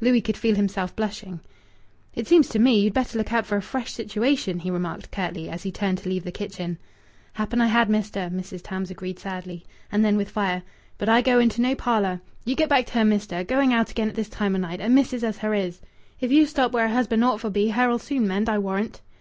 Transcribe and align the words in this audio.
Louis 0.00 0.20
could 0.20 0.36
feel 0.36 0.56
himself 0.56 0.96
blushing. 0.96 1.38
"It 2.12 2.26
seems 2.26 2.48
to 2.48 2.58
me 2.58 2.80
you'd 2.80 2.92
better 2.94 3.16
look 3.16 3.32
out 3.32 3.46
for 3.46 3.54
a 3.54 3.62
fresh 3.62 3.92
situation," 3.92 4.58
he 4.58 4.72
remarked 4.72 5.12
curtly, 5.12 5.48
as 5.48 5.62
he 5.62 5.70
turned 5.70 5.98
to 5.98 6.08
leave 6.08 6.24
the 6.24 6.32
kitchen. 6.32 6.78
"Happen 7.34 7.60
I 7.60 7.68
had, 7.68 7.88
mester," 7.88 8.28
Mrs. 8.32 8.60
Tams 8.64 8.90
agreed 8.90 9.20
sadly; 9.20 9.64
and 9.92 10.04
then 10.04 10.16
with 10.16 10.30
fire: 10.30 10.64
"But 10.98 11.08
I 11.08 11.22
go 11.22 11.38
into 11.38 11.60
no 11.62 11.76
parlour. 11.76 12.20
You 12.44 12.56
get 12.56 12.68
back 12.68 12.86
to 12.86 12.94
her, 12.94 13.04
mester. 13.04 13.44
Going 13.44 13.72
out 13.72 13.88
again 13.88 14.08
at 14.08 14.16
this 14.16 14.28
time 14.28 14.56
o' 14.56 14.58
night, 14.58 14.80
and 14.80 14.96
missis 14.96 15.22
as 15.22 15.38
her 15.38 15.54
is! 15.54 15.80
If 16.18 16.32
you 16.32 16.44
stop 16.46 16.72
where 16.72 16.86
a 16.86 16.90
husband 16.90 17.22
ought 17.22 17.38
for 17.40 17.48
be, 17.48 17.68
her'll 17.68 18.00
soon 18.00 18.26
mend, 18.26 18.48
I 18.48 18.58
warrant." 18.58 19.00